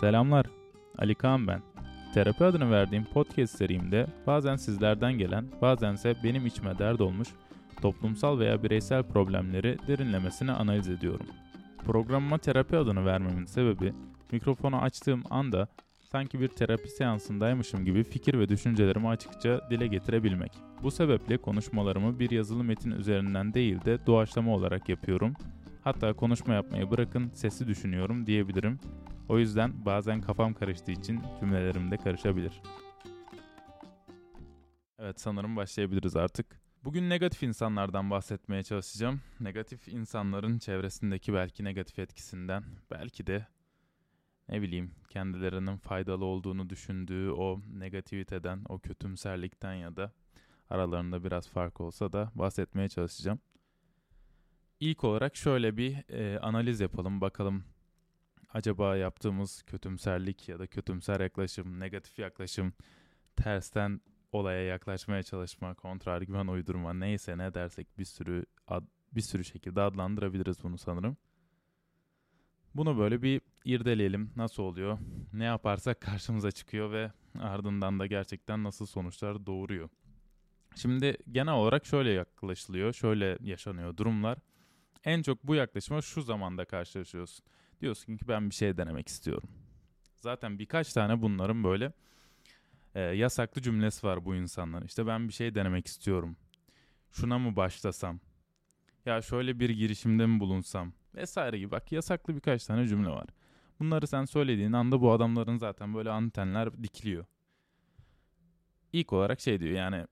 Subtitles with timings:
[0.00, 0.46] Selamlar,
[0.98, 1.62] Ali Kaan ben.
[2.14, 7.28] Terapi adını verdiğim podcast serimde bazen sizlerden gelen, bazense benim içime dert olmuş
[7.82, 11.26] toplumsal veya bireysel problemleri derinlemesine analiz ediyorum.
[11.84, 13.92] Programıma terapi adını vermemin sebebi
[14.32, 15.68] mikrofonu açtığım anda
[16.12, 20.52] sanki bir terapi seansındaymışım gibi fikir ve düşüncelerimi açıkça dile getirebilmek.
[20.82, 25.34] Bu sebeple konuşmalarımı bir yazılı metin üzerinden değil de doğaçlama olarak yapıyorum.
[25.84, 28.78] Hatta konuşma yapmayı bırakın sesi düşünüyorum diyebilirim.
[29.28, 32.62] O yüzden bazen kafam karıştığı için cümlelerim de karışabilir.
[34.98, 36.60] Evet sanırım başlayabiliriz artık.
[36.84, 39.20] Bugün negatif insanlardan bahsetmeye çalışacağım.
[39.40, 43.46] Negatif insanların çevresindeki belki negatif etkisinden, belki de
[44.48, 50.12] ne bileyim kendilerinin faydalı olduğunu düşündüğü o negativiteden, o kötümserlikten ya da
[50.70, 53.38] aralarında biraz fark olsa da bahsetmeye çalışacağım.
[54.80, 57.64] İlk olarak şöyle bir e, analiz yapalım bakalım
[58.56, 62.72] acaba yaptığımız kötümserlik ya da kötümser yaklaşım, negatif yaklaşım,
[63.36, 64.00] tersten
[64.32, 70.62] olaya yaklaşmaya çalışma, kontrargüman uydurma neyse ne dersek bir sürü ad, bir sürü şekilde adlandırabiliriz
[70.62, 71.16] bunu sanırım.
[72.74, 74.30] Bunu böyle bir irdeleyelim.
[74.36, 74.98] Nasıl oluyor?
[75.32, 79.88] Ne yaparsak karşımıza çıkıyor ve ardından da gerçekten nasıl sonuçlar doğuruyor.
[80.76, 84.38] Şimdi genel olarak şöyle yaklaşılıyor, şöyle yaşanıyor durumlar.
[85.04, 87.44] En çok bu yaklaşıma şu zamanda karşılaşıyorsun.
[87.80, 89.48] Diyorsun ki ben bir şey denemek istiyorum.
[90.16, 91.92] Zaten birkaç tane bunların böyle
[92.94, 94.86] e, yasaklı cümlesi var bu insanların.
[94.86, 96.36] İşte ben bir şey denemek istiyorum.
[97.10, 98.20] Şuna mı başlasam?
[99.06, 100.92] Ya şöyle bir girişimde mi bulunsam?
[101.14, 101.70] Vesaire gibi.
[101.70, 103.26] Bak yasaklı birkaç tane cümle var.
[103.80, 107.24] Bunları sen söylediğin anda bu adamların zaten böyle antenler dikiliyor.
[108.92, 110.06] İlk olarak şey diyor yani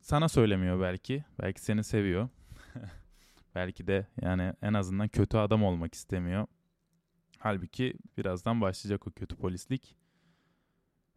[0.00, 1.24] sana söylemiyor belki.
[1.42, 2.28] Belki seni seviyor.
[3.54, 6.46] belki de yani en azından kötü adam olmak istemiyor.
[7.38, 9.96] Halbuki birazdan başlayacak o kötü polislik.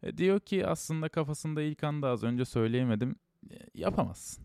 [0.02, 3.16] E diyor ki aslında kafasında ilk anda az önce söyleyemedim.
[3.50, 4.44] E, yapamazsın.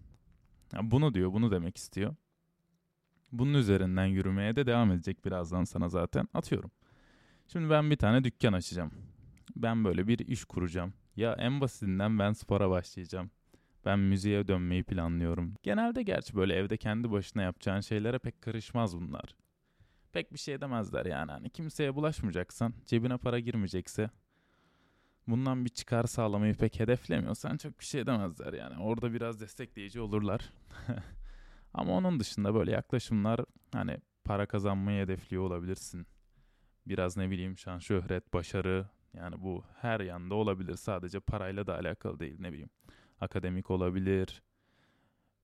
[0.73, 2.16] Yani bunu diyor, bunu demek istiyor.
[3.32, 6.71] Bunun üzerinden yürümeye de devam edecek birazdan sana zaten atıyorum.
[7.48, 8.92] Şimdi ben bir tane dükkan açacağım.
[9.55, 10.93] Ben böyle bir iş kuracağım.
[11.16, 13.32] Ya en basitinden ben spora başlayacağım.
[13.86, 15.54] Ben müziğe dönmeyi planlıyorum.
[15.64, 19.36] Genelde gerçi böyle evde kendi başına yapacağın şeylere pek karışmaz bunlar.
[20.17, 21.32] Pek bir şey demezler yani.
[21.32, 24.10] Hani kimseye bulaşmayacaksan, cebine para girmeyecekse,
[25.28, 28.83] bundan bir çıkar sağlamayı pek hedeflemiyorsan çok bir şey demezler yani.
[28.83, 30.54] Orada biraz destekleyici olurlar.
[31.73, 33.39] Ama onun dışında böyle yaklaşımlar
[33.73, 36.08] hani para kazanmayı hedefliyor olabilirsin.
[36.88, 40.76] Biraz ne bileyim şan, şöhret, başarı yani bu her yanda olabilir.
[40.76, 42.70] Sadece parayla da alakalı değil ne bileyim.
[43.22, 44.44] Akademik olabilir,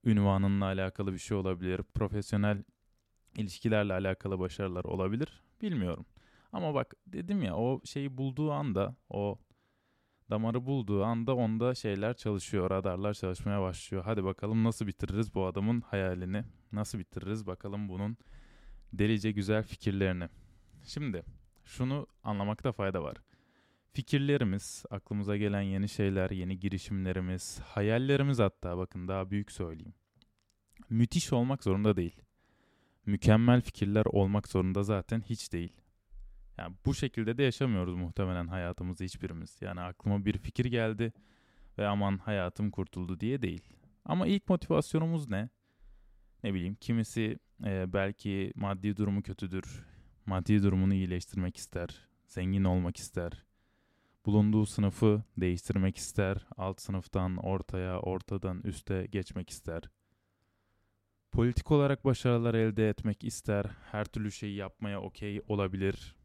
[0.06, 2.64] ünvanınla alakalı bir şey olabilir, profesyonel
[3.36, 5.42] ilişkilerle alakalı başarılar olabilir.
[5.62, 6.06] Bilmiyorum.
[6.54, 9.40] Ama bak dedim ya o şeyi bulduğu anda o
[10.30, 12.70] damarı bulduğu anda onda şeyler çalışıyor.
[12.70, 14.04] Radarlar çalışmaya başlıyor.
[14.06, 16.44] Hadi bakalım nasıl bitiririz bu adamın hayalini?
[16.72, 18.18] Nasıl bitiririz bakalım bunun
[18.94, 20.30] delice güzel fikirlerini.
[20.84, 21.24] Şimdi
[21.66, 23.18] şunu anlamakta fayda var.
[23.94, 29.94] Fikirlerimiz, aklımıza gelen yeni şeyler, yeni girişimlerimiz, hayallerimiz hatta bakın daha büyük söyleyeyim.
[30.90, 32.22] Müthiş olmak zorunda değil
[33.06, 35.74] mükemmel fikirler olmak zorunda zaten hiç değil.
[36.58, 39.58] Yani bu şekilde de yaşamıyoruz muhtemelen hayatımızı hiçbirimiz.
[39.62, 41.14] Yani aklıma bir fikir geldi
[41.78, 43.64] ve aman hayatım kurtuldu diye değil.
[44.06, 45.50] Ama ilk motivasyonumuz ne?
[46.44, 49.86] Ne bileyim kimisi e, belki maddi durumu kötüdür.
[50.26, 52.08] Maddi durumunu iyileştirmek ister.
[52.28, 53.44] Zengin olmak ister.
[54.26, 56.48] Bulunduğu sınıfı değiştirmek ister.
[56.58, 59.84] Alt sınıftan ortaya, ortadan üste geçmek ister.
[61.34, 63.66] Politik olarak başarılar elde etmek ister.
[63.92, 66.16] Her türlü şeyi yapmaya okey olabilir.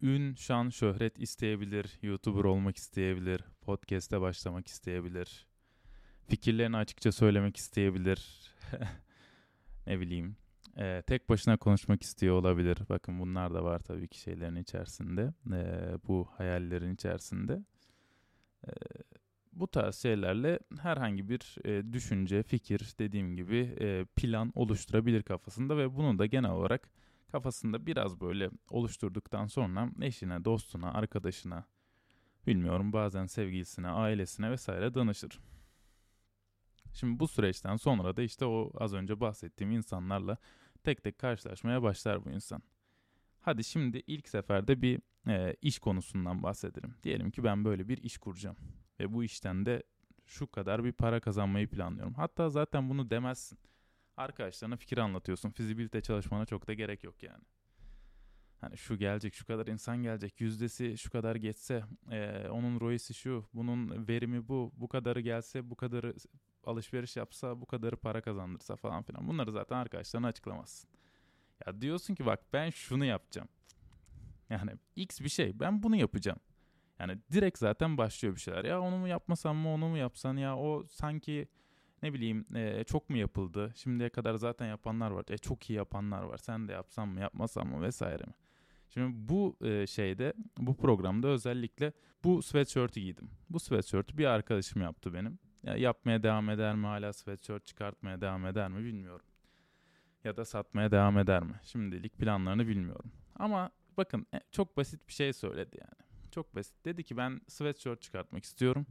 [0.00, 1.98] Ün, şan, şöhret isteyebilir.
[2.02, 3.40] YouTuber olmak isteyebilir.
[3.62, 5.46] Podcast'e başlamak isteyebilir.
[6.28, 8.52] Fikirlerini açıkça söylemek isteyebilir.
[9.86, 10.36] ne bileyim.
[10.78, 12.78] Ee, tek başına konuşmak istiyor olabilir.
[12.88, 15.32] Bakın bunlar da var tabii ki şeylerin içerisinde.
[15.52, 17.64] Ee, bu hayallerin içerisinde.
[18.68, 18.70] Ee,
[19.56, 25.96] bu tarz şeylerle herhangi bir e, düşünce, fikir dediğim gibi e, plan oluşturabilir kafasında ve
[25.96, 26.90] bunu da genel olarak
[27.32, 31.64] kafasında biraz böyle oluşturduktan sonra eşine, dostuna, arkadaşına,
[32.46, 35.40] bilmiyorum bazen sevgilisine, ailesine vesaire danışır.
[36.92, 40.36] Şimdi bu süreçten sonra da işte o az önce bahsettiğim insanlarla
[40.82, 42.62] tek tek karşılaşmaya başlar bu insan.
[43.40, 46.94] Hadi şimdi ilk seferde bir e, iş konusundan bahsedelim.
[47.02, 48.56] Diyelim ki ben böyle bir iş kuracağım
[49.00, 49.82] ve bu işten de
[50.26, 52.14] şu kadar bir para kazanmayı planlıyorum.
[52.14, 53.58] Hatta zaten bunu demezsin.
[54.16, 55.50] Arkadaşlarına fikir anlatıyorsun.
[55.50, 57.44] Fizibilite çalışmana çok da gerek yok yani.
[58.60, 63.48] Hani şu gelecek, şu kadar insan gelecek, yüzdesi şu kadar geçse, e, onun ROI'si şu,
[63.54, 66.14] bunun verimi bu, bu kadarı gelse, bu kadarı
[66.64, 69.28] alışveriş yapsa, bu kadarı para kazandırsa falan filan.
[69.28, 70.90] Bunları zaten arkadaşlarına açıklamazsın.
[71.66, 73.48] Ya diyorsun ki bak ben şunu yapacağım.
[74.50, 76.38] Yani X bir şey, ben bunu yapacağım.
[76.98, 78.64] Yani direkt zaten başlıyor bir şeyler.
[78.64, 81.48] Ya onu mu yapmasam mı, onu mu yapsan ya o sanki
[82.02, 83.72] ne bileyim e, çok mu yapıldı?
[83.76, 85.24] Şimdiye kadar zaten yapanlar var.
[85.28, 86.36] E, çok iyi yapanlar var.
[86.38, 88.34] Sen de yapsan mı, yapmasan mı vesaire mi?
[88.90, 91.92] Şimdi bu e, şeyde, bu programda özellikle
[92.24, 93.30] bu sweatshirt'ü giydim.
[93.50, 95.38] Bu sweatshirt'ü bir arkadaşım yaptı benim.
[95.62, 99.26] Ya yapmaya devam eder mi hala sweatshirt çıkartmaya devam eder mi bilmiyorum.
[100.24, 101.60] Ya da satmaya devam eder mi?
[101.62, 103.12] Şimdilik planlarını bilmiyorum.
[103.36, 106.03] Ama bakın e, çok basit bir şey söyledi yani.
[106.34, 106.84] Çok basit.
[106.84, 108.86] Dedi ki ben sweatshirt çıkartmak istiyorum.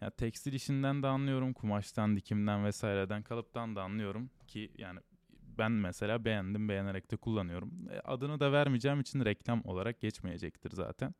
[0.00, 5.00] Ya tekstil işinden de anlıyorum, kumaştan, dikimden vesaireden, kalıptan da anlıyorum ki yani
[5.58, 7.88] ben mesela beğendim, beğenerek de kullanıyorum.
[7.90, 11.14] E, adını da vermeyeceğim için reklam olarak geçmeyecektir zaten.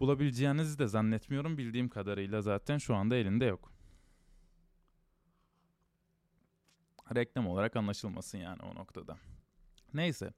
[0.00, 1.58] Bulabileceğinizi de zannetmiyorum.
[1.58, 3.72] Bildiğim kadarıyla zaten şu anda elinde yok.
[7.14, 9.18] Reklam olarak anlaşılmasın yani o noktada.
[9.94, 10.32] Neyse.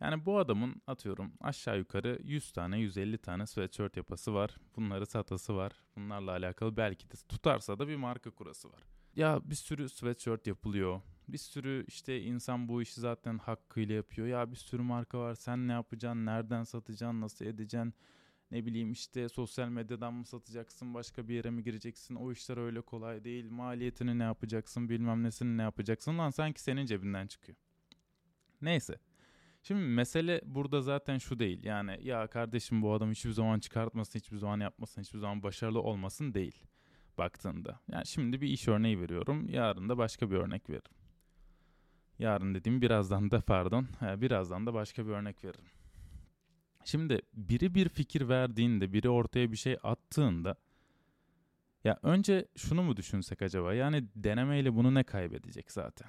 [0.00, 4.56] Yani bu adamın atıyorum aşağı yukarı 100 tane 150 tane sweatshirt yapası var.
[4.76, 5.72] Bunları satası var.
[5.96, 8.82] Bunlarla alakalı belki de tutarsa da bir marka kurası var.
[9.16, 11.00] Ya bir sürü sweatshirt yapılıyor.
[11.28, 14.26] Bir sürü işte insan bu işi zaten hakkıyla yapıyor.
[14.26, 15.34] Ya bir sürü marka var.
[15.34, 16.26] Sen ne yapacaksın?
[16.26, 17.20] Nereden satacaksın?
[17.20, 17.94] Nasıl edeceksin?
[18.50, 20.94] Ne bileyim işte sosyal medyadan mı satacaksın?
[20.94, 22.14] Başka bir yere mi gireceksin?
[22.14, 23.50] O işler öyle kolay değil.
[23.50, 24.88] Maliyetini ne yapacaksın?
[24.88, 26.18] Bilmem nesini ne yapacaksın?
[26.18, 27.58] Lan sanki senin cebinden çıkıyor.
[28.60, 28.98] Neyse.
[29.66, 31.64] Şimdi mesele burada zaten şu değil.
[31.64, 36.34] Yani ya kardeşim bu adam hiçbir zaman çıkartmasın, hiçbir zaman yapmasın, hiçbir zaman başarılı olmasın
[36.34, 36.64] değil.
[37.18, 37.80] Baktığında.
[37.88, 39.48] Yani şimdi bir iş örneği veriyorum.
[39.48, 40.92] Yarın da başka bir örnek veririm.
[42.18, 43.86] Yarın dediğim birazdan da pardon.
[44.02, 45.70] Birazdan da başka bir örnek veririm.
[46.84, 50.56] Şimdi biri bir fikir verdiğinde, biri ortaya bir şey attığında
[51.84, 53.74] ya önce şunu mu düşünsek acaba?
[53.74, 56.08] Yani denemeyle bunu ne kaybedecek zaten?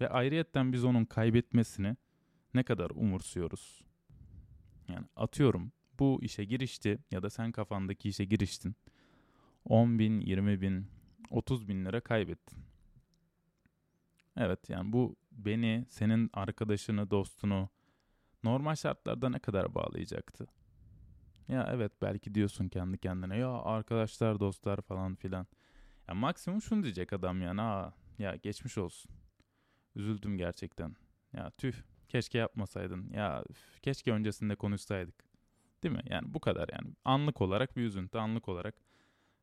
[0.00, 1.96] Ve ayrıyetten biz onun kaybetmesini
[2.54, 3.84] ne kadar umursuyoruz?
[4.88, 8.76] Yani atıyorum bu işe girişti ya da sen kafandaki işe giriştin.
[9.64, 10.86] 10 bin, 20 bin,
[11.30, 12.58] 30 bin lira kaybettin.
[14.36, 17.68] Evet yani bu beni, senin arkadaşını, dostunu
[18.44, 20.46] normal şartlarda ne kadar bağlayacaktı?
[21.48, 25.46] Ya evet belki diyorsun kendi kendine ya arkadaşlar, dostlar falan filan.
[26.08, 29.10] Ya maksimum şunu diyecek adam yani aa ya geçmiş olsun.
[29.94, 30.96] Üzüldüm gerçekten.
[31.32, 31.74] Ya tüh
[32.10, 33.10] Keşke yapmasaydın.
[33.12, 35.24] Ya üf, keşke öncesinde konuşsaydık.
[35.82, 36.02] Değil mi?
[36.06, 36.94] Yani bu kadar yani.
[37.04, 38.74] Anlık olarak bir üzüntü, anlık olarak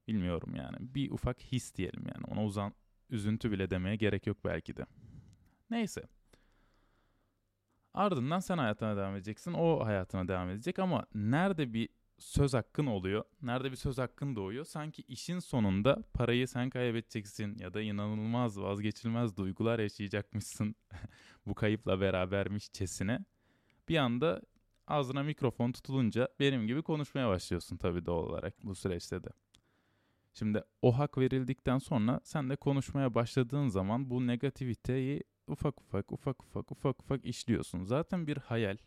[0.07, 0.77] bilmiyorum yani.
[0.79, 2.25] Bir ufak his diyelim yani.
[2.25, 2.73] Ona uzan
[3.09, 4.85] üzüntü bile demeye gerek yok belki de.
[5.69, 6.03] Neyse.
[7.93, 9.53] Ardından sen hayatına devam edeceksin.
[9.53, 13.23] O hayatına devam edecek ama nerede bir söz hakkın oluyor.
[13.41, 14.65] Nerede bir söz hakkın doğuyor.
[14.65, 20.75] Sanki işin sonunda parayı sen kaybedeceksin ya da inanılmaz vazgeçilmez duygular yaşayacakmışsın
[21.45, 23.25] bu kayıpla berabermişçesine.
[23.89, 24.41] Bir anda
[24.87, 29.29] ağzına mikrofon tutulunca benim gibi konuşmaya başlıyorsun tabii doğal olarak bu süreçte de.
[30.33, 36.43] Şimdi o hak verildikten sonra sen de konuşmaya başladığın zaman bu negativiteyi ufak ufak ufak
[36.43, 37.83] ufak ufak ufak işliyorsun.
[37.83, 38.77] Zaten bir hayal,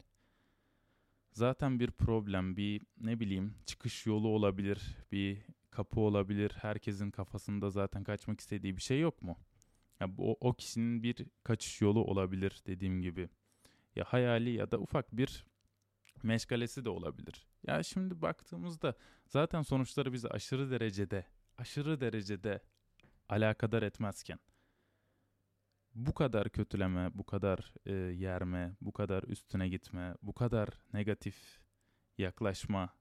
[1.32, 5.38] zaten bir problem, bir ne bileyim çıkış yolu olabilir, bir
[5.70, 6.52] kapı olabilir.
[6.60, 9.38] Herkesin kafasında zaten kaçmak istediği bir şey yok mu?
[10.00, 13.28] Ya bu o kişinin bir kaçış yolu olabilir dediğim gibi.
[13.96, 15.46] Ya hayali ya da ufak bir
[16.22, 17.46] meşgalesi de olabilir.
[17.66, 18.94] Ya şimdi baktığımızda
[19.26, 21.26] zaten sonuçları bizi aşırı derecede,
[21.58, 22.60] aşırı derecede
[23.28, 24.38] alakadar etmezken
[25.94, 31.60] bu kadar kötüleme, bu kadar e, yerme, bu kadar üstüne gitme, bu kadar negatif
[32.18, 32.94] yaklaşma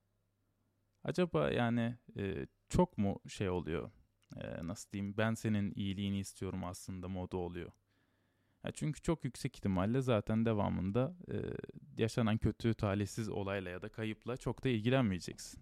[1.03, 3.91] acaba yani e, çok mu şey oluyor?
[4.35, 5.17] E, nasıl diyeyim?
[5.17, 7.71] Ben senin iyiliğini istiyorum aslında modu oluyor.
[8.63, 11.35] Ya çünkü çok yüksek ihtimalle zaten devamında e,
[11.97, 15.61] yaşanan kötü talihsiz olayla ya da kayıpla çok da ilgilenmeyeceksin.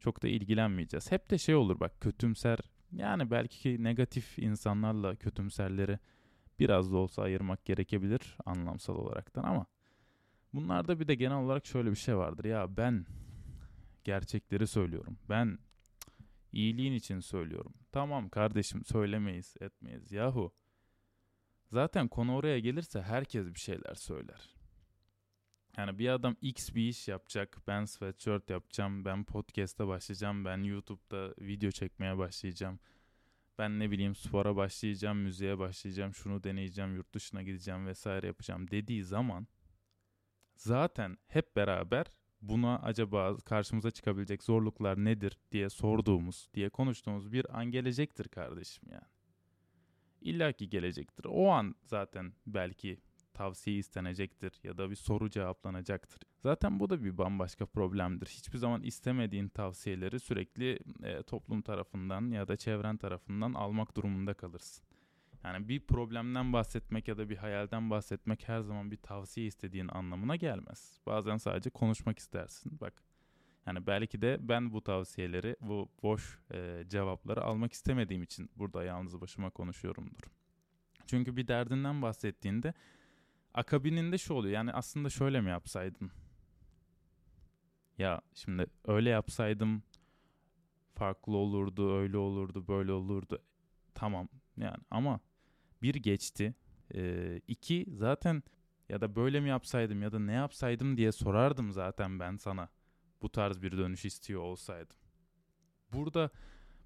[0.00, 1.12] Çok da ilgilenmeyeceğiz.
[1.12, 2.58] Hep de şey olur bak kötümser
[2.92, 5.98] yani belki negatif insanlarla kötümserleri
[6.62, 9.66] biraz da olsa ayırmak gerekebilir anlamsal olaraktan ama
[10.54, 12.44] bunlarda bir de genel olarak şöyle bir şey vardır.
[12.44, 13.06] Ya ben
[14.04, 15.18] gerçekleri söylüyorum.
[15.28, 15.58] Ben
[16.52, 17.74] iyiliğin için söylüyorum.
[17.92, 20.52] Tamam kardeşim söylemeyiz etmeyiz yahu.
[21.70, 24.54] Zaten konu oraya gelirse herkes bir şeyler söyler.
[25.76, 27.58] Yani bir adam X bir iş yapacak.
[27.66, 29.04] Ben sweatshirt yapacağım.
[29.04, 30.44] Ben podcast'a başlayacağım.
[30.44, 32.78] Ben YouTube'da video çekmeye başlayacağım
[33.58, 39.04] ben ne bileyim spora başlayacağım, müziğe başlayacağım, şunu deneyeceğim, yurt dışına gideceğim vesaire yapacağım dediği
[39.04, 39.46] zaman
[40.56, 42.06] zaten hep beraber
[42.40, 49.12] buna acaba karşımıza çıkabilecek zorluklar nedir diye sorduğumuz, diye konuştuğumuz bir an gelecektir kardeşim yani.
[50.20, 51.24] İlla ki gelecektir.
[51.24, 53.00] O an zaten belki
[53.34, 56.20] tavsiye istenecektir ya da bir soru cevaplanacaktır.
[56.42, 58.26] Zaten bu da bir bambaşka problemdir.
[58.26, 64.84] Hiçbir zaman istemediğin tavsiyeleri sürekli e, toplum tarafından ya da çevren tarafından almak durumunda kalırsın.
[65.44, 70.36] Yani bir problemden bahsetmek ya da bir hayalden bahsetmek her zaman bir tavsiye istediğin anlamına
[70.36, 71.00] gelmez.
[71.06, 72.80] Bazen sadece konuşmak istersin.
[72.80, 73.02] Bak
[73.66, 79.20] yani belki de ben bu tavsiyeleri, bu boş e, cevapları almak istemediğim için burada yalnız
[79.20, 80.24] başıma konuşuyorumdur.
[81.06, 82.74] Çünkü bir derdinden bahsettiğinde
[83.54, 84.54] akabininde şu oluyor.
[84.54, 86.10] Yani aslında şöyle mi yapsaydın?
[87.98, 89.82] Ya şimdi öyle yapsaydım
[90.94, 93.42] farklı olurdu, öyle olurdu, böyle olurdu.
[93.94, 95.20] Tamam yani ama
[95.82, 96.54] bir geçti.
[96.94, 98.42] Ee, iki zaten
[98.88, 102.68] ya da böyle mi yapsaydım ya da ne yapsaydım diye sorardım zaten ben sana
[103.22, 104.96] bu tarz bir dönüş istiyor olsaydım.
[105.92, 106.30] Burada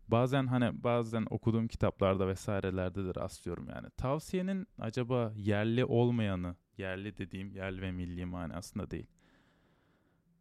[0.09, 3.91] bazen hani bazen okuduğum kitaplarda vesairelerde de rastlıyorum yani.
[3.97, 9.07] Tavsiyenin acaba yerli olmayanı, yerli dediğim yerli ve milli manasında değil.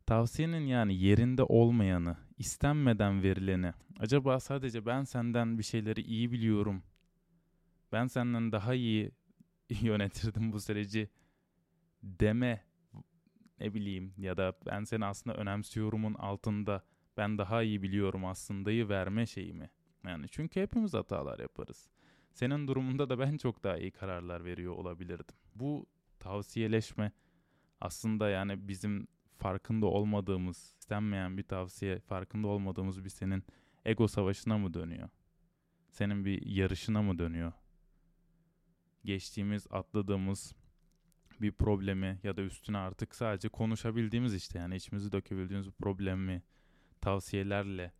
[0.06, 6.84] Tavsiyenin yani yerinde olmayanı, istenmeden verileni, acaba sadece ben senden bir şeyleri iyi biliyorum
[7.96, 9.12] ben senden daha iyi
[9.82, 11.10] yönetirdim bu süreci
[12.04, 12.64] deme
[13.60, 16.84] ne bileyim ya da ben seni aslında önemsiyorumun altında
[17.18, 19.70] ben daha iyi biliyorum aslındayı verme şeyi mi?
[20.06, 21.90] Yani çünkü hepimiz hatalar yaparız.
[22.32, 25.36] Senin durumunda da ben çok daha iyi kararlar veriyor olabilirdim.
[25.56, 25.86] Bu
[26.20, 27.12] tavsiyeleşme
[27.82, 29.08] aslında yani bizim
[29.38, 33.44] farkında olmadığımız, istenmeyen bir tavsiye, farkında olmadığımız bir senin
[33.86, 35.10] ego savaşına mı dönüyor?
[35.90, 37.54] Senin bir yarışına mı dönüyor?
[39.06, 40.56] geçtiğimiz, atladığımız
[41.42, 46.44] bir problemi ya da üstüne artık sadece konuşabildiğimiz işte yani içimizi dökebildiğimiz bir problemi
[47.02, 47.92] tavsiyelerle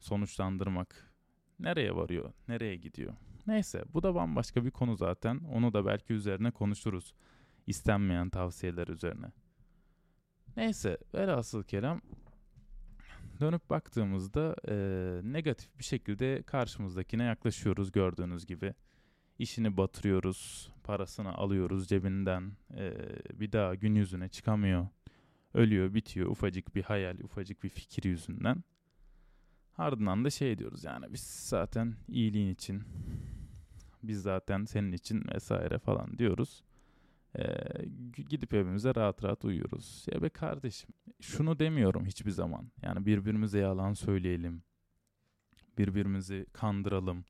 [0.00, 1.14] sonuçlandırmak
[1.58, 3.12] nereye varıyor, nereye gidiyor?
[3.46, 5.38] Neyse bu da bambaşka bir konu zaten.
[5.38, 7.14] Onu da belki üzerine konuşuruz.
[7.66, 9.32] İstenmeyen tavsiyeler üzerine.
[10.56, 12.00] Neyse velhasıl kelam
[13.40, 14.74] dönüp baktığımızda e,
[15.32, 18.74] negatif bir şekilde karşımızdakine yaklaşıyoruz gördüğünüz gibi
[19.38, 22.92] işini batırıyoruz, parasını alıyoruz cebinden, ee,
[23.34, 24.88] bir daha gün yüzüne çıkamıyor,
[25.54, 28.64] ölüyor, bitiyor ufacık bir hayal, ufacık bir fikir yüzünden.
[29.78, 32.82] Ardından da şey diyoruz yani biz zaten iyiliğin için,
[34.02, 36.64] biz zaten senin için vesaire falan diyoruz.
[37.38, 37.44] Ee,
[38.28, 40.06] gidip evimize rahat rahat uyuyoruz.
[40.12, 40.90] Ya be kardeşim
[41.20, 42.70] şunu demiyorum hiçbir zaman.
[42.82, 44.62] Yani birbirimize yalan söyleyelim.
[45.78, 47.24] Birbirimizi kandıralım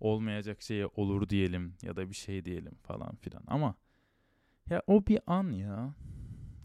[0.00, 3.42] olmayacak şeye olur diyelim ya da bir şey diyelim falan filan.
[3.46, 3.74] Ama
[4.70, 5.94] ya o bir an ya.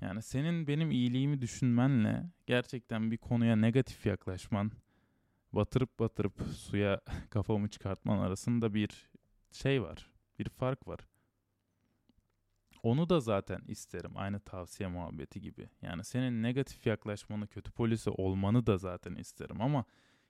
[0.05, 4.71] Yani senin benim iyiliğimi düşünmenle gerçekten bir konuya negatif yaklaşman,
[5.53, 9.09] batırıp batırıp suya kafamı çıkartman arasında bir
[9.51, 10.09] şey var.
[10.39, 11.00] Bir fark var.
[12.83, 14.12] Onu da zaten isterim.
[14.15, 15.69] Aynı tavsiye muhabbeti gibi.
[15.81, 19.85] Yani senin negatif yaklaşmanı, kötü polisi olmanı da zaten isterim ama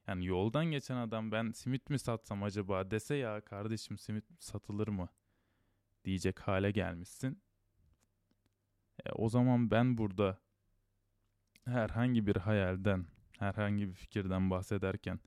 [0.08, 5.10] yani yoldan geçen adam ben simit mi satsam acaba dese ya kardeşim simit satılır mı
[6.06, 7.42] diyecek hale gelmişsin.
[9.06, 10.40] E, o zaman ben burada
[11.66, 13.06] herhangi bir hayalden,
[13.40, 15.20] herhangi bir fikirden bahsederken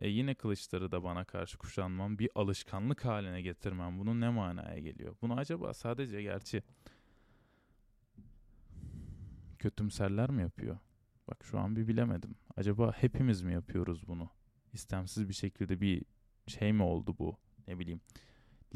[0.00, 3.98] e, yine kılıçları da bana karşı kuşanmam, bir alışkanlık haline getirmem.
[3.98, 5.16] Bunun ne manaya geliyor?
[5.22, 6.62] Bunu acaba sadece gerçi
[9.58, 10.78] kötümserler mi yapıyor?
[11.28, 12.34] Bak şu an bir bilemedim.
[12.56, 14.30] Acaba hepimiz mi yapıyoruz bunu?
[14.72, 16.02] İstemsiz bir şekilde bir
[16.46, 17.38] şey mi oldu bu?
[17.68, 18.00] Ne bileyim.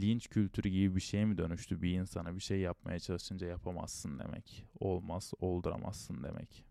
[0.01, 4.65] Linç kültürü gibi bir şey mi dönüştü bir insana bir şey yapmaya çalışınca yapamazsın demek.
[4.81, 6.65] Olmaz, olduramazsın demek.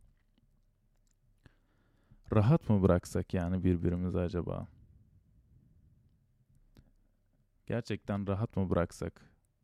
[2.35, 4.67] Rahat mı bıraksak yani birbirimizi acaba?
[7.67, 9.21] Gerçekten rahat mı bıraksak?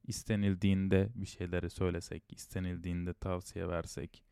[0.07, 4.24] İstenildiğinde bir şeyleri söylesek, istenildiğinde tavsiye versek,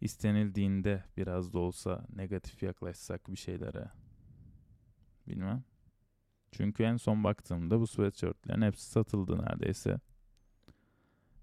[0.00, 3.90] istenildiğinde biraz da olsa negatif yaklaşsak bir şeylere.
[5.28, 5.64] Bilmem.
[6.52, 10.00] Çünkü en son baktığımda bu sweatshirtlerin hepsi satıldı neredeyse.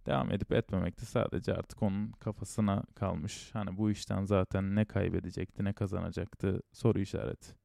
[0.05, 3.49] Devam edip etmemekte sadece artık onun kafasına kalmış.
[3.53, 7.55] Hani bu işten zaten ne kaybedecekti ne kazanacaktı soru işareti.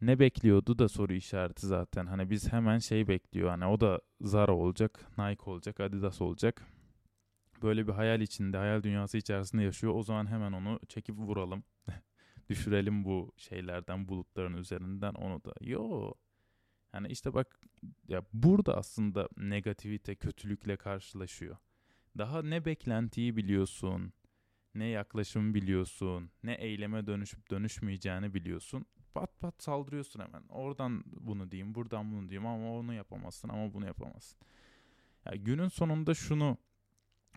[0.00, 2.06] Ne bekliyordu da soru işareti zaten.
[2.06, 3.48] Hani biz hemen şey bekliyor.
[3.48, 6.62] Hani o da Zara olacak, Nike olacak, Adidas olacak
[7.62, 9.94] böyle bir hayal içinde, hayal dünyası içerisinde yaşıyor.
[9.94, 11.64] O zaman hemen onu çekip vuralım.
[12.48, 15.52] Düşürelim bu şeylerden, bulutların üzerinden onu da.
[15.60, 16.12] Yo.
[16.94, 17.60] Yani işte bak
[18.08, 21.56] ya burada aslında negativite, kötülükle karşılaşıyor.
[22.18, 24.12] Daha ne beklentiyi biliyorsun,
[24.74, 28.86] ne yaklaşımı biliyorsun, ne eyleme dönüşüp dönüşmeyeceğini biliyorsun.
[29.14, 30.42] Pat pat saldırıyorsun hemen.
[30.48, 34.38] Oradan bunu diyeyim, buradan bunu diyeyim ama onu yapamazsın ama bunu yapamazsın.
[35.26, 36.58] Ya günün sonunda şunu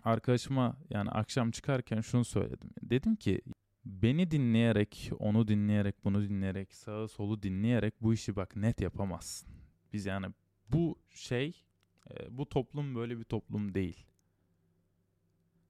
[0.03, 2.70] arkadaşıma yani akşam çıkarken şunu söyledim.
[2.82, 3.41] Dedim ki
[3.86, 9.50] beni dinleyerek, onu dinleyerek, bunu dinleyerek, sağı solu dinleyerek bu işi bak net yapamazsın.
[9.94, 10.28] Biz yani
[10.70, 11.66] bu şey,
[12.12, 14.06] e, bu toplum böyle bir toplum değil.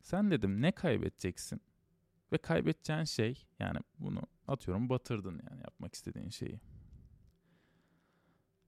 [0.02, 1.62] Sen dedim ne kaybedeceksin?
[2.32, 6.60] Ve kaybedeceğin şey yani bunu atıyorum batırdın yani yapmak istediğin şeyi.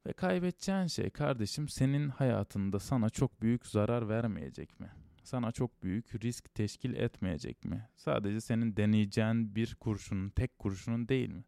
[0.08, 4.92] Ve kaybedeceğin şey kardeşim senin hayatında sana çok büyük zarar vermeyecek mi?
[5.24, 7.90] Sana çok büyük risk teşkil etmeyecek mi?
[7.96, 11.44] Sadece senin deneyeceğin bir kurşunun, tek kurşunun değil mi?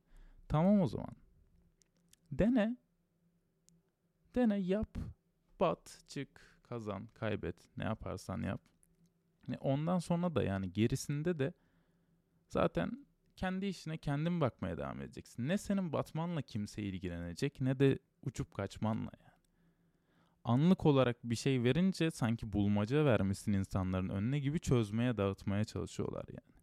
[0.48, 1.15] Tamam o zaman.
[2.32, 2.77] Dene.
[4.36, 4.98] Dene, yap.
[5.60, 7.55] Bat, çık, kazan, kaybet.
[7.77, 8.62] Ne yaparsan yap.
[9.60, 11.53] Ondan sonra da yani gerisinde de
[12.50, 13.05] zaten
[13.36, 15.48] kendi işine kendin bakmaya devam edeceksin.
[15.48, 19.12] Ne senin batmanla kimse ilgilenecek ne de uçup kaçmanla.
[20.46, 26.56] Anlık olarak bir şey verince sanki bulmaca vermişsin insanların önüne gibi çözmeye dağıtmaya çalışıyorlar yani.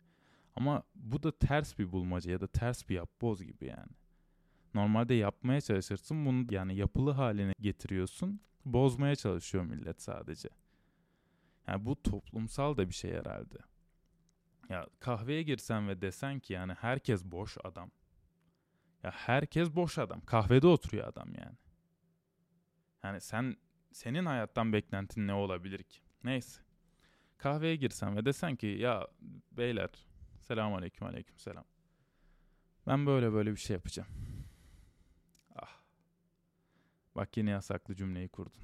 [0.56, 3.92] Ama bu da ters bir bulmaca ya da ters bir yapboz gibi yani.
[4.74, 8.40] Normalde yapmaya çalışırsın bunu yani yapılı haline getiriyorsun.
[8.64, 10.48] Bozmaya çalışıyor millet sadece.
[11.68, 13.58] Yani bu toplumsal da bir şey herhalde.
[14.68, 17.90] Ya kahveye girsen ve desen ki yani herkes boş adam.
[19.02, 20.20] Ya herkes boş adam.
[20.20, 21.56] Kahvede oturuyor adam yani.
[23.04, 23.56] Yani sen
[23.92, 26.00] senin hayattan beklentin ne olabilir ki?
[26.24, 26.60] Neyse.
[27.38, 29.08] Kahveye girsen ve desen ki ya
[29.52, 29.90] beyler
[30.40, 31.64] selamun aleyküm aleyküm selam.
[32.86, 34.08] Ben böyle böyle bir şey yapacağım.
[35.56, 35.80] Ah.
[37.14, 38.62] Bak yine yasaklı cümleyi kurdun.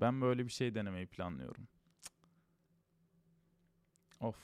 [0.00, 1.68] Ben böyle bir şey denemeyi planlıyorum.
[4.20, 4.36] Of.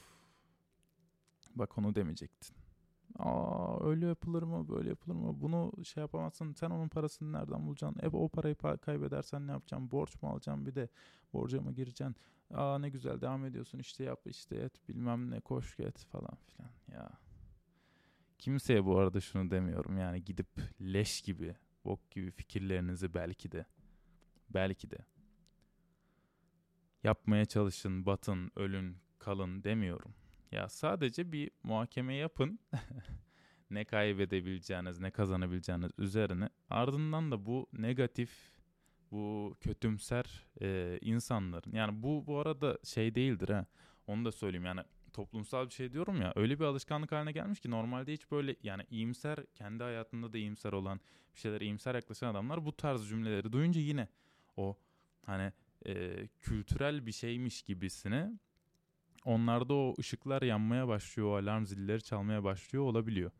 [1.54, 2.56] Bak onu demeyecektin.
[3.18, 5.40] Aa öyle yapılır mı böyle yapılır mı?
[5.40, 6.52] Bunu şey yapamazsın.
[6.52, 8.00] Sen onun parasını nereden bulacaksın?
[8.02, 9.90] E o parayı kaybedersen ne yapacaksın?
[9.90, 10.88] Borç mu alacaksın bir de
[11.32, 12.16] borca mı gireceksin?
[12.54, 16.70] Aa ne güzel devam ediyorsun işte yap işte et bilmem ne koş get falan filan
[16.92, 17.10] ya.
[18.38, 20.48] Kimseye bu arada şunu demiyorum yani gidip
[20.80, 23.66] leş gibi bok gibi fikirlerinizi belki de
[24.50, 24.98] belki de
[27.04, 30.14] yapmaya çalışın, batın, ölün, kalın demiyorum.
[30.52, 32.58] Ya sadece bir muhakeme yapın.
[33.70, 36.48] ne kaybedebileceğiniz, ne kazanabileceğiniz üzerine.
[36.70, 38.30] Ardından da bu negatif,
[39.10, 41.72] bu kötümser e, insanların.
[41.72, 43.66] Yani bu bu arada şey değildir ha.
[44.06, 44.80] Onu da söyleyeyim yani
[45.12, 48.82] toplumsal bir şey diyorum ya öyle bir alışkanlık haline gelmiş ki normalde hiç böyle yani
[48.90, 51.00] iyimser kendi hayatında da iyimser olan
[51.34, 54.08] bir şeyler iyimser yaklaşan adamlar bu tarz cümleleri duyunca yine
[54.56, 54.76] o
[55.26, 55.52] hani
[55.86, 58.32] e, kültürel bir şeymiş gibisine
[59.26, 63.30] onlarda o ışıklar yanmaya başlıyor, o alarm zilleri çalmaya başlıyor olabiliyor.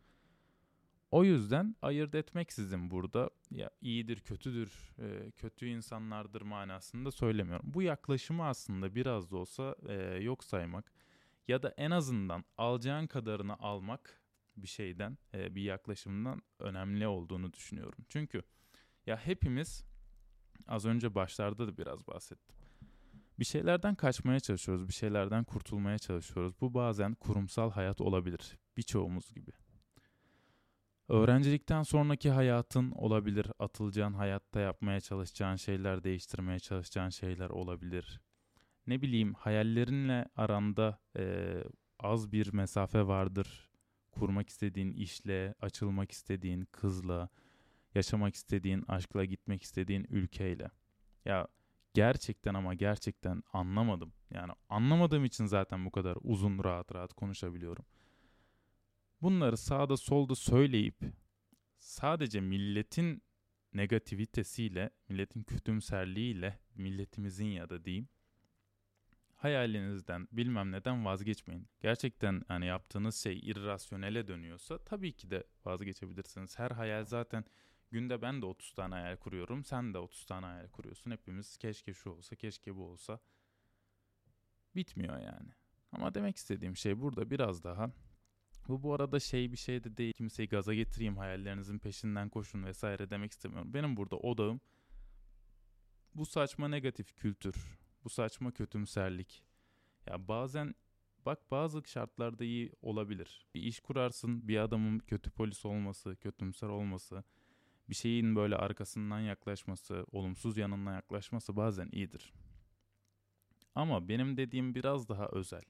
[1.10, 7.66] O yüzden ayırt etmeksizin burada ya iyidir, kötüdür, e, kötü insanlardır manasında söylemiyorum.
[7.74, 10.92] Bu yaklaşımı aslında biraz da olsa e, yok saymak
[11.48, 14.22] ya da en azından alacağın kadarını almak
[14.56, 18.04] bir şeyden, e, bir yaklaşımdan önemli olduğunu düşünüyorum.
[18.08, 18.42] Çünkü
[19.06, 19.84] ya hepimiz
[20.66, 22.55] az önce başlarda da biraz bahsettim
[23.38, 26.60] bir şeylerden kaçmaya çalışıyoruz, bir şeylerden kurtulmaya çalışıyoruz.
[26.60, 29.50] Bu bazen kurumsal hayat olabilir, birçoğumuz gibi.
[31.08, 38.20] Öğrencilikten sonraki hayatın olabilir, atılacağın hayatta yapmaya çalışacağın şeyler, değiştirmeye çalışacağın şeyler olabilir.
[38.86, 41.54] Ne bileyim hayallerinle aranda e,
[41.98, 43.70] az bir mesafe vardır.
[44.10, 47.28] Kurmak istediğin işle, açılmak istediğin kızla,
[47.94, 50.70] yaşamak istediğin aşkla, gitmek istediğin ülkeyle.
[51.24, 51.48] Ya
[51.96, 54.12] gerçekten ama gerçekten anlamadım.
[54.30, 57.84] Yani anlamadığım için zaten bu kadar uzun rahat rahat konuşabiliyorum.
[59.22, 60.96] Bunları sağda solda söyleyip
[61.78, 63.22] sadece milletin
[63.74, 68.08] negativitesiyle, milletin kötümserliğiyle, milletimizin ya da diyeyim
[69.36, 71.68] hayalinizden bilmem neden vazgeçmeyin.
[71.80, 76.58] Gerçekten hani yaptığınız şey irrasyonele dönüyorsa tabii ki de vazgeçebilirsiniz.
[76.58, 77.44] Her hayal zaten
[77.90, 79.64] Günde ben de 30 tane hayal kuruyorum.
[79.64, 81.10] Sen de 30 tane hayal kuruyorsun.
[81.10, 83.20] Hepimiz keşke şu olsa, keşke bu olsa.
[84.74, 85.50] Bitmiyor yani.
[85.92, 87.90] Ama demek istediğim şey burada biraz daha
[88.68, 90.12] bu bu arada şey bir şey de değil.
[90.12, 93.74] Kimseyi gaza getireyim hayallerinizin peşinden koşun vesaire demek istemiyorum.
[93.74, 94.60] Benim burada odağım
[96.16, 99.44] bu saçma negatif kültür, bu saçma kötümserlik.
[100.06, 100.74] Ya bazen
[101.26, 103.46] bak bazı şartlarda iyi olabilir.
[103.54, 107.24] Bir iş kurarsın, bir adamın kötü polis olması, kötümser olması,
[107.88, 112.32] bir şeyin böyle arkasından yaklaşması, olumsuz yanından yaklaşması bazen iyidir.
[113.74, 115.62] Ama benim dediğim biraz daha özel.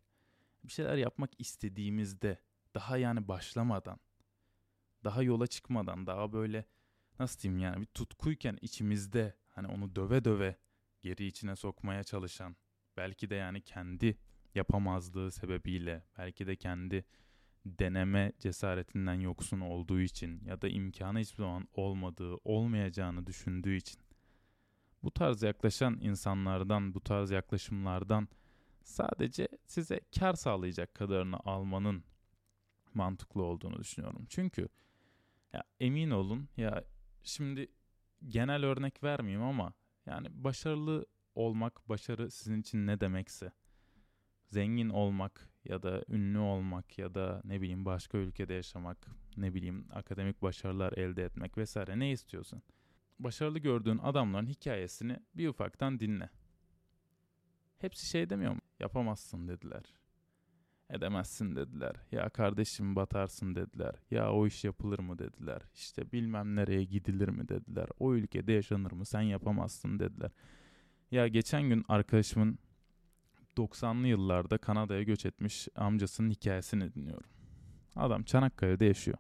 [0.65, 2.41] Bir şeyler yapmak istediğimizde,
[2.75, 4.01] daha yani başlamadan,
[5.05, 6.65] daha yola çıkmadan, daha böyle
[7.19, 10.57] nasıl diyeyim yani bir tutkuyken içimizde hani onu döve döve
[11.03, 12.57] geri içine sokmaya çalışan,
[12.97, 14.19] belki de yani kendi
[14.55, 17.05] yapamazlığı sebebiyle, belki de kendi
[17.67, 24.01] deneme cesaretinden yoksun olduğu için ya da imkanı hiçbir zaman olmadığı, olmayacağını düşündüğü için
[25.03, 28.29] bu tarz yaklaşan insanlardan, bu tarz yaklaşımlardan
[28.83, 32.05] sadece size kar sağlayacak kadarını almanın
[32.95, 34.27] mantıklı olduğunu düşünüyorum.
[34.29, 34.69] Çünkü
[35.53, 36.85] ya emin olun ya
[37.23, 37.69] şimdi
[38.29, 39.73] genel örnek vermeyeyim ama
[40.07, 43.53] yani başarılı olmak, başarı sizin için ne demekse
[44.47, 49.87] zengin olmak ya da ünlü olmak ya da ne bileyim başka ülkede yaşamak, ne bileyim
[49.93, 52.63] akademik başarılar elde etmek vesaire ne istiyorsun?
[53.19, 56.31] Başarılı gördüğün adamların hikayesini bir ufaktan dinle.
[57.79, 58.61] Hepsi şey demiyor mu?
[58.81, 59.83] Yapamazsın dediler.
[60.91, 61.97] Edemezsin dediler.
[62.13, 63.95] Ya kardeşim batarsın dediler.
[64.11, 65.63] Ya o iş yapılır mı dediler.
[65.75, 67.89] İşte bilmem nereye gidilir mi dediler.
[67.99, 70.31] O ülkede yaşanır mı sen yapamazsın dediler.
[71.11, 72.59] Ya geçen gün arkadaşımın
[73.57, 77.31] 90'lı yıllarda Kanada'ya göç etmiş amcasının hikayesini dinliyorum.
[77.97, 79.19] Adam Çanakkale'de yaşıyor.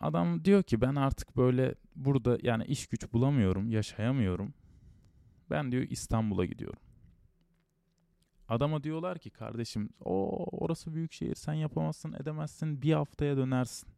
[0.00, 4.54] Adam diyor ki ben artık böyle burada yani iş güç bulamıyorum, yaşayamıyorum.
[5.50, 6.82] Ben diyor İstanbul'a gidiyorum.
[8.48, 13.88] Adama diyorlar ki kardeşim o orası büyük şehir sen yapamazsın edemezsin bir haftaya dönersin.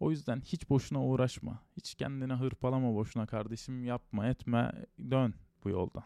[0.00, 1.62] O yüzden hiç boşuna uğraşma.
[1.76, 4.72] Hiç kendini hırpalama boşuna kardeşim yapma etme
[5.10, 6.04] dön bu yoldan.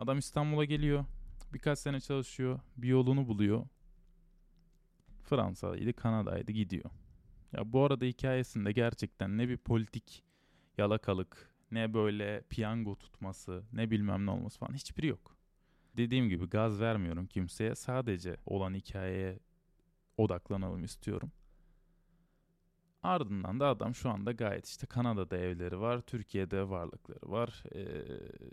[0.00, 1.04] Adam İstanbul'a geliyor.
[1.54, 2.60] Birkaç sene çalışıyor.
[2.76, 3.66] Bir yolunu buluyor.
[5.22, 6.90] Fransa'ydı, Kanada'ydı gidiyor.
[7.52, 10.24] Ya bu arada hikayesinde gerçekten ne bir politik
[10.78, 15.36] yalakalık, ne böyle piyango tutması, ne bilmem ne olması falan hiçbiri yok.
[15.96, 17.74] Dediğim gibi gaz vermiyorum kimseye.
[17.74, 19.38] Sadece olan hikayeye
[20.16, 21.32] odaklanalım istiyorum.
[23.02, 27.62] Ardından da adam şu anda gayet işte Kanada'da evleri var, Türkiye'de varlıkları var.
[27.74, 28.04] E,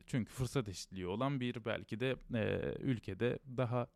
[0.06, 3.88] çünkü fırsat eşitliği olan bir belki de e, ülkede daha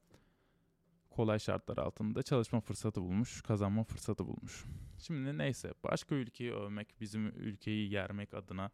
[1.10, 4.66] kolay şartlar altında çalışma fırsatı bulmuş, kazanma fırsatı bulmuş.
[5.00, 8.72] Şimdi neyse başka ülkeyi övmek, bizim ülkeyi yermek adına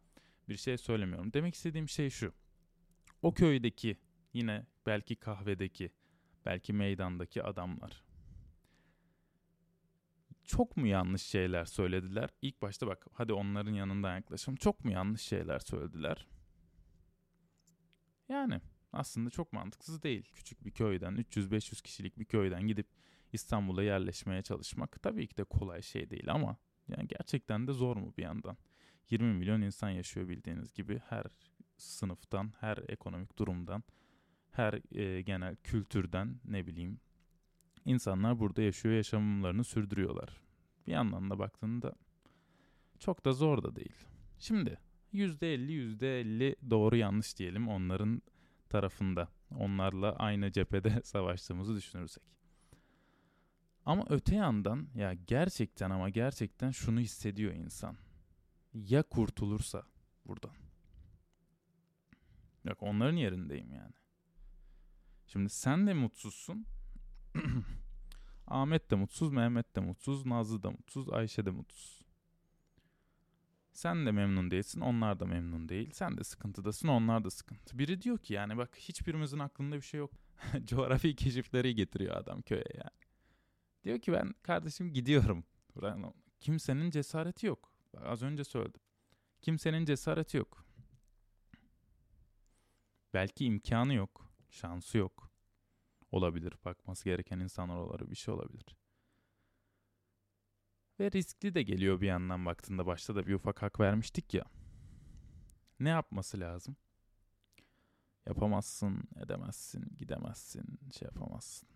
[0.48, 1.32] bir şey söylemiyorum.
[1.32, 2.32] Demek istediğim şey şu.
[3.22, 3.96] O köydeki
[4.32, 5.90] yine belki kahvedeki,
[6.46, 8.07] belki meydandaki adamlar
[10.48, 12.30] çok mu yanlış şeyler söylediler?
[12.42, 14.56] İlk başta bak hadi onların yanından yaklaşalım.
[14.56, 16.26] Çok mu yanlış şeyler söylediler?
[18.28, 18.60] Yani
[18.92, 20.30] aslında çok mantıksız değil.
[20.34, 22.86] Küçük bir köyden 300-500 kişilik bir köyden gidip
[23.32, 26.56] İstanbul'a yerleşmeye çalışmak tabii ki de kolay şey değil ama
[26.88, 28.56] yani gerçekten de zor mu bir yandan?
[29.10, 31.24] 20 milyon insan yaşıyor bildiğiniz gibi her
[31.76, 33.82] sınıftan, her ekonomik durumdan,
[34.50, 37.00] her e, genel kültürden ne bileyim
[37.88, 40.40] insanlar burada yaşıyor, yaşamlarını sürdürüyorlar.
[40.86, 41.94] Bir yandan da baktığında
[42.98, 43.94] çok da zor da değil.
[44.38, 44.78] Şimdi
[45.12, 48.22] %50 %50 doğru yanlış diyelim onların
[48.68, 49.28] tarafında.
[49.58, 52.22] Onlarla aynı cephede savaştığımızı düşünürsek.
[53.86, 57.96] Ama öte yandan ya gerçekten ama gerçekten şunu hissediyor insan.
[58.74, 59.86] Ya kurtulursa
[60.26, 60.54] buradan.
[62.64, 63.94] Yok onların yerindeyim yani.
[65.26, 66.66] Şimdi sen de mutsuzsun.
[68.46, 72.02] Ahmet de mutsuz, Mehmet de mutsuz, Nazlı da mutsuz, Ayşe de mutsuz.
[73.72, 75.90] Sen de memnun değilsin, onlar da memnun değil.
[75.92, 77.78] Sen de sıkıntıdasın, onlar da sıkıntı.
[77.78, 80.10] Biri diyor ki yani bak hiçbirimizin aklında bir şey yok.
[80.64, 82.98] Coğrafi keşifleri getiriyor adam köye yani.
[83.84, 85.44] Diyor ki ben kardeşim gidiyorum.
[86.40, 87.72] Kimsenin cesareti yok.
[88.04, 88.80] Az önce söyledim.
[89.40, 90.64] Kimsenin cesareti yok.
[93.14, 95.27] Belki imkanı yok, şansı yok
[96.12, 96.54] olabilir.
[96.64, 98.10] Bakması gereken insanlar olabilir.
[98.10, 98.76] Bir şey olabilir.
[101.00, 102.86] Ve riskli de geliyor bir yandan baktığında.
[102.86, 104.44] Başta da bir ufak hak vermiştik ya.
[105.80, 106.76] Ne yapması lazım?
[108.26, 111.68] Yapamazsın, edemezsin, gidemezsin, şey yapamazsın.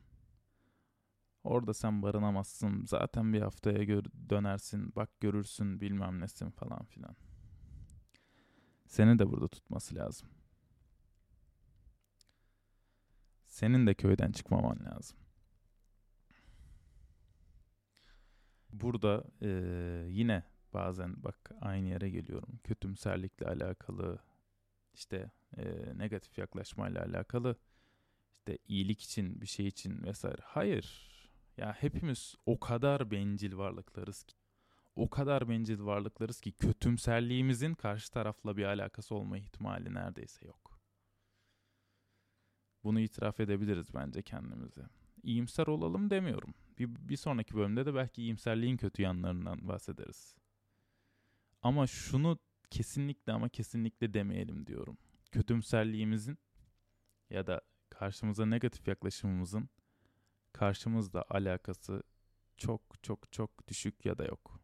[1.45, 2.85] Orada sen barınamazsın.
[2.87, 4.93] Zaten bir haftaya gör dönersin.
[4.97, 7.17] Bak görürsün bilmem nesin falan filan.
[8.87, 10.29] Seni de burada tutması lazım.
[13.53, 15.19] Senin de köyden çıkmaman lazım.
[18.73, 19.49] Burada e,
[20.09, 22.61] yine bazen bak aynı yere geliyorum.
[22.65, 24.19] Kötümserlikle alakalı,
[24.95, 25.65] işte e,
[25.99, 27.57] negatif yaklaşmayla alakalı,
[28.35, 30.43] işte iyilik için, bir şey için vesaire.
[30.45, 31.13] Hayır.
[31.57, 34.37] Ya hepimiz o kadar bencil varlıklarız ki,
[34.97, 40.72] o kadar bencil varlıklarız ki kötümserliğimizin karşı tarafla bir alakası olma ihtimali neredeyse yok.
[42.85, 44.83] Bunu itiraf edebiliriz bence kendimize.
[45.23, 46.55] İyimser olalım demiyorum.
[46.79, 50.37] Bir, bir sonraki bölümde de belki iyimserliğin kötü yanlarından bahsederiz.
[51.63, 52.39] Ama şunu
[52.71, 54.99] kesinlikle ama kesinlikle demeyelim diyorum.
[55.33, 56.39] Kötümserliğimizin
[57.31, 59.69] ya da karşımıza negatif yaklaşımımızın
[60.53, 62.03] karşımızda alakası
[62.57, 64.62] çok çok çok düşük ya da yok.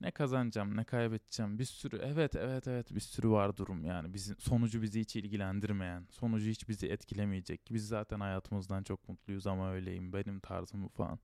[0.00, 4.14] Ne kazanacağım, ne kaybedeceğim bir sürü evet evet evet bir sürü var durum yani.
[4.14, 7.60] Bizim sonucu bizi hiç ilgilendirmeyen, sonucu hiç bizi etkilemeyecek.
[7.70, 10.12] Biz zaten hayatımızdan çok mutluyuz ama öyleyim.
[10.12, 11.18] Benim tarzım bu falan.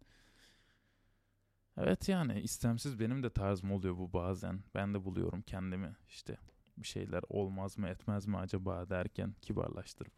[1.76, 4.62] Evet yani istemsiz benim de tarzım oluyor bu bazen.
[4.74, 6.38] Ben de buluyorum kendimi işte
[6.76, 10.14] bir şeyler olmaz mı etmez mi acaba derken kibarlaştırıp.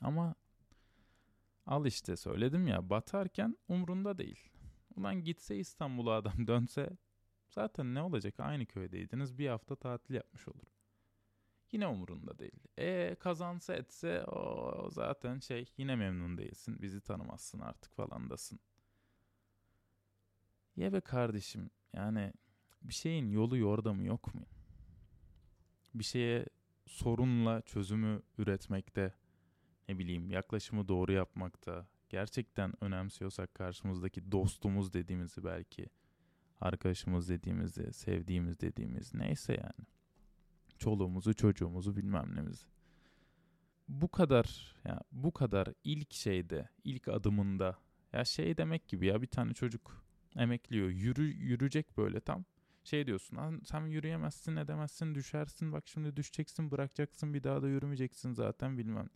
[0.00, 0.34] Ama
[1.66, 4.50] al işte söyledim ya batarken umrunda değil.
[4.98, 6.90] Ulan gitse İstanbul'a adam dönse
[7.48, 10.66] zaten ne olacak aynı köydeydiniz bir hafta tatil yapmış olur.
[11.72, 12.60] Yine umurunda değil.
[12.78, 16.82] E kazansa etse o zaten şey yine memnun değilsin.
[16.82, 18.60] Bizi tanımazsın artık falandasın.
[20.76, 22.32] Ye be kardeşim yani
[22.82, 24.46] bir şeyin yolu yordamı yok mu?
[25.94, 26.46] Bir şeye
[26.86, 29.14] sorunla çözümü üretmekte
[29.88, 35.86] ne bileyim yaklaşımı doğru yapmakta gerçekten önemsiyorsak karşımızdaki dostumuz dediğimizi belki
[36.60, 39.86] arkadaşımız dediğimizi, sevdiğimiz dediğimiz neyse yani.
[40.78, 42.66] Çoluğumuzu, çocuğumuzu bilmem nemizi.
[43.88, 47.78] Bu kadar ya bu kadar ilk şeyde, ilk adımında
[48.12, 50.04] ya şey demek gibi ya bir tane çocuk
[50.36, 50.88] emekliyor.
[50.88, 52.44] Yürü yürüyecek böyle tam.
[52.84, 58.78] Şey diyorsun sen yürüyemezsin edemezsin düşersin bak şimdi düşeceksin bırakacaksın bir daha da yürümeyeceksin zaten
[58.78, 59.08] bilmem.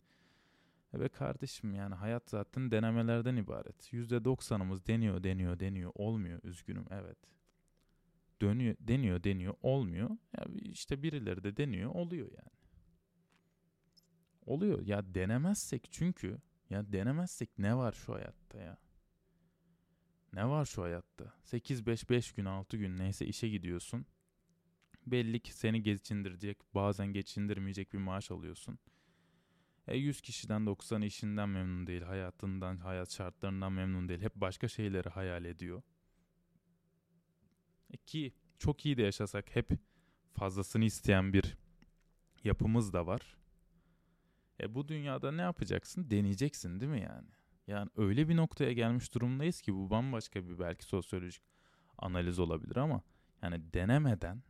[0.93, 3.93] Ve kardeşim yani hayat zaten denemelerden ibaret.
[3.93, 7.17] %90'ımız deniyor deniyor deniyor olmuyor üzgünüm evet.
[8.41, 10.09] Dönüyor deniyor deniyor olmuyor.
[10.09, 12.53] Ya işte birileri de deniyor oluyor yani.
[14.45, 16.37] Oluyor ya denemezsek çünkü
[16.69, 18.77] ya denemezsek ne var şu hayatta ya?
[20.33, 21.33] Ne var şu hayatta?
[21.45, 24.05] 8-5-5 gün 6 gün neyse işe gidiyorsun.
[25.07, 28.79] Belli ki seni geçindirecek bazen geçindirmeyecek bir maaş alıyorsun.
[29.87, 34.21] E 100 kişiden 90 işinden memnun değil, hayatından, hayat şartlarından memnun değil.
[34.21, 35.81] Hep başka şeyleri hayal ediyor.
[37.93, 39.69] E ki çok iyi de yaşasak hep
[40.33, 41.57] fazlasını isteyen bir
[42.43, 43.37] yapımız da var.
[44.59, 46.11] E bu dünyada ne yapacaksın?
[46.11, 47.29] Deneyeceksin değil mi yani?
[47.67, 51.43] Yani öyle bir noktaya gelmiş durumdayız ki bu bambaşka bir belki sosyolojik
[51.97, 53.01] analiz olabilir ama
[53.41, 54.43] yani denemeden,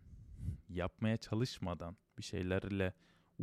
[0.70, 2.94] yapmaya çalışmadan, bir şeylerle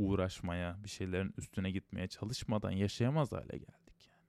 [0.01, 4.21] uğraşmaya, bir şeylerin üstüne gitmeye çalışmadan yaşayamaz hale geldik yani.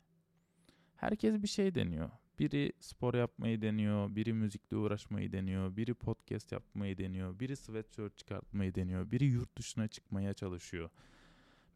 [0.95, 2.09] Herkes bir şey deniyor.
[2.39, 8.75] Biri spor yapmayı deniyor, biri müzikle uğraşmayı deniyor, biri podcast yapmayı deniyor, biri sweatshirt çıkartmayı
[8.75, 10.89] deniyor, biri yurt dışına çıkmaya çalışıyor.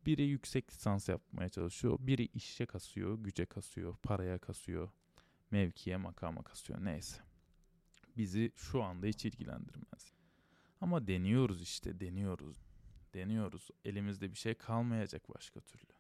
[0.05, 4.89] Biri yüksek lisans yapmaya çalışıyor, biri işe kasıyor, güce kasıyor, paraya kasıyor,
[5.51, 7.21] mevkiye, makama kasıyor neyse.
[8.17, 10.13] Bizi şu anda hiç ilgilendirmez.
[10.81, 12.64] Ama deniyoruz işte, deniyoruz
[13.15, 13.69] deniyoruz.
[13.85, 15.93] Elimizde bir şey kalmayacak başka türlü.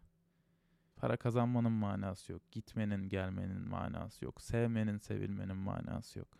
[0.95, 2.51] Para kazanmanın manası yok.
[2.51, 4.41] Gitmenin, gelmenin manası yok.
[4.41, 6.37] Sevmenin, sevilmenin manası yok.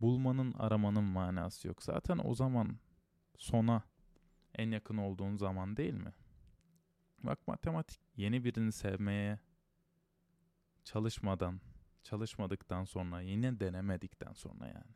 [0.00, 1.82] Bulmanın, aramanın manası yok.
[1.82, 2.78] Zaten o zaman
[3.36, 3.82] sona
[4.54, 6.12] en yakın olduğun zaman değil mi?
[7.22, 9.38] Bak matematik yeni birini sevmeye
[10.84, 11.60] çalışmadan,
[12.02, 14.94] çalışmadıktan sonra, yine denemedikten sonra yani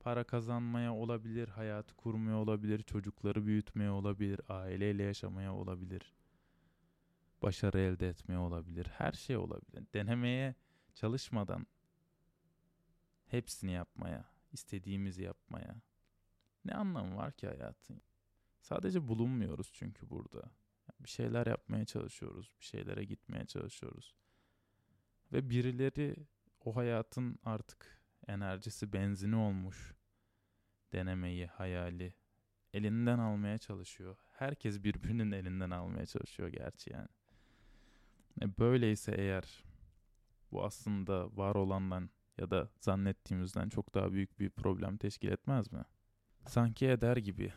[0.00, 6.14] para kazanmaya olabilir, hayatı kurmaya olabilir, çocukları büyütmeye olabilir, aileyle yaşamaya olabilir.
[7.42, 9.86] Başarı elde etmeye olabilir, her şey olabilir.
[9.94, 10.54] Denemeye
[10.94, 11.66] çalışmadan
[13.26, 15.76] hepsini yapmaya, istediğimizi yapmaya
[16.64, 18.02] ne anlamı var ki hayatın?
[18.60, 20.50] Sadece bulunmuyoruz çünkü burada.
[21.00, 24.14] Bir şeyler yapmaya çalışıyoruz, bir şeylere gitmeye çalışıyoruz.
[25.32, 26.16] Ve birileri
[26.64, 27.99] o hayatın artık
[28.30, 29.94] enerjisi benzini olmuş
[30.92, 32.14] denemeyi, hayali
[32.72, 34.16] elinden almaya çalışıyor.
[34.32, 37.08] Herkes birbirinin elinden almaya çalışıyor gerçi yani.
[38.42, 39.64] E böyleyse eğer
[40.52, 45.84] bu aslında var olandan ya da zannettiğimizden çok daha büyük bir problem teşkil etmez mi?
[46.46, 47.52] Sanki eder gibi.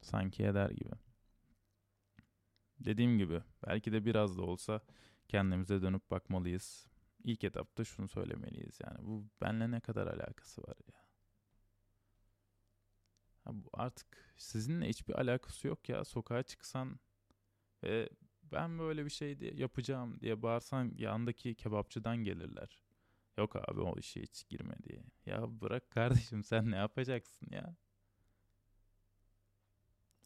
[0.00, 0.94] Sanki eder gibi.
[2.78, 4.80] Dediğim gibi belki de biraz da olsa
[5.28, 6.86] kendimize dönüp bakmalıyız
[7.24, 11.00] ilk etapta şunu söylemeliyiz yani bu benle ne kadar alakası var ya.
[13.46, 17.00] ya bu artık sizinle hiçbir alakası yok ya sokağa çıksan
[17.82, 18.08] ve
[18.42, 22.82] ben böyle bir şey diye yapacağım diye bağırsan yandaki kebapçıdan gelirler.
[23.38, 25.04] Yok abi o işe hiç girme diye.
[25.26, 27.76] Ya bırak kardeşim sen ne yapacaksın ya?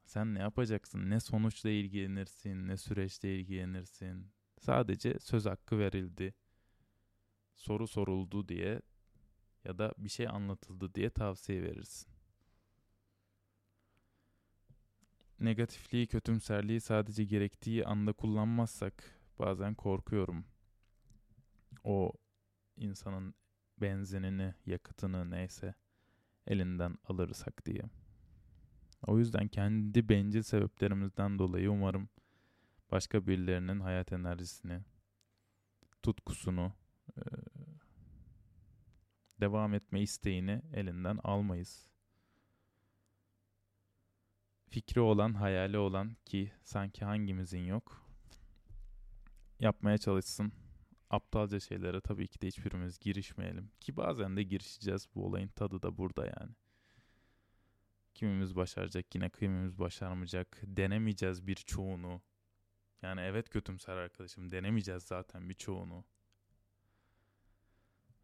[0.05, 1.11] Sen ne yapacaksın?
[1.11, 4.33] Ne sonuçla ilgilenirsin, ne süreçle ilgilenirsin.
[4.61, 6.35] Sadece söz hakkı verildi.
[7.59, 8.83] Soru soruldu diye
[9.65, 12.09] ya da bir şey anlatıldı diye tavsiye verirsin.
[15.41, 20.45] Negatifliği, kötümserliği sadece gerektiği anda kullanmazsak bazen korkuyorum.
[21.85, 22.13] O
[22.77, 23.35] insanın
[23.81, 25.75] benzinini, yakıtını neyse
[26.47, 27.83] elinden alırsak diye.
[29.07, 32.09] O yüzden kendi bencil sebeplerimizden dolayı umarım
[32.91, 34.81] başka birilerinin hayat enerjisini,
[36.03, 36.73] tutkusunu,
[39.41, 41.89] devam etme isteğini elinden almayız.
[44.69, 48.09] Fikri olan, hayali olan ki sanki hangimizin yok.
[49.61, 50.53] Yapmaya çalışsın.
[51.11, 53.71] Aptalca şeylere tabii ki de hiçbirimiz girişmeyelim.
[53.81, 55.09] Ki bazen de girişeceğiz.
[55.15, 56.53] Bu olayın tadı da burada yani.
[58.15, 60.61] Kimimiz başaracak, yine kimimiz başarmayacak.
[60.63, 62.23] Denemeyeceğiz birçoğunu.
[63.03, 66.05] Yani evet kötümser arkadaşım denemeyeceğiz zaten birçoğunu.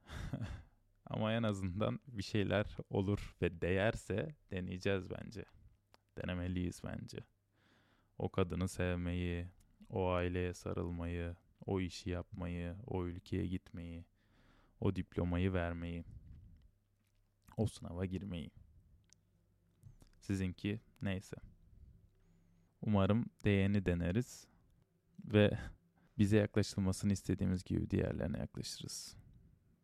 [1.07, 5.45] Ama en azından bir şeyler olur ve değerse deneyeceğiz bence.
[6.17, 7.19] Denemeliyiz bence.
[8.19, 9.49] O kadını sevmeyi,
[9.89, 11.37] o aileye sarılmayı,
[11.67, 14.05] o işi yapmayı, o ülkeye gitmeyi,
[14.81, 16.05] o diplomayı vermeyi,
[17.57, 18.51] o sınava girmeyi.
[20.21, 21.37] Sizinki neyse.
[22.83, 24.47] Umarım değeni deneriz
[25.25, 25.59] ve
[26.19, 29.17] bize yaklaşılmasını istediğimiz gibi diğerlerine yaklaşırız.